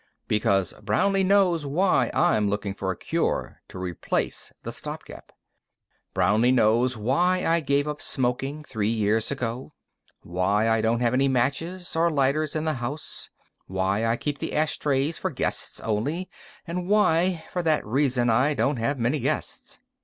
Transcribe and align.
Because 0.27 0.73
Brownlee 0.81 1.23
knows 1.25 1.63
why 1.63 2.09
I'm 2.11 2.49
looking 2.49 2.73
for 2.73 2.89
a 2.89 2.97
cure 2.97 3.61
to 3.67 3.77
replace 3.77 4.51
the 4.63 4.71
stopgap. 4.71 5.31
Brownlee 6.15 6.51
knows 6.53 6.97
why 6.97 7.45
I 7.45 7.59
gave 7.59 7.87
up 7.87 8.01
smoking 8.01 8.63
three 8.63 8.89
years 8.89 9.29
ago, 9.29 9.73
why 10.21 10.67
I 10.67 10.81
don't 10.81 11.01
have 11.01 11.13
any 11.13 11.27
matches 11.27 11.95
or 11.95 12.09
lighters 12.09 12.55
in 12.55 12.65
the 12.65 12.73
house, 12.73 13.29
why 13.67 14.03
I 14.07 14.17
keep 14.17 14.39
the 14.39 14.53
ashtrays 14.55 15.19
for 15.19 15.29
guests 15.29 15.79
only, 15.81 16.31
and 16.65 16.89
why, 16.89 17.45
for 17.51 17.61
that 17.61 17.85
reason, 17.85 18.27
I 18.31 18.55
don't 18.55 18.77
have 18.77 18.97
many 18.97 19.19
guests. 19.19 19.77